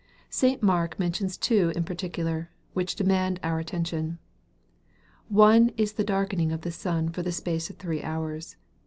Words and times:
St. 0.31 0.63
Mark 0.63 0.97
mentions 0.97 1.37
two 1.37 1.71
in 1.75 1.83
particular, 1.83 2.49
which 2.73 2.95
demand 2.95 3.39
our 3.43 3.59
attention. 3.59 4.17
One 5.29 5.69
is 5.77 5.93
the 5.93 6.03
darkening 6.03 6.51
of 6.51 6.61
the 6.61 6.71
sun 6.71 7.09
for 7.09 7.21
the 7.21 7.31
space 7.31 7.69
of 7.69 7.77
three 7.77 8.01
hours. 8.01 8.55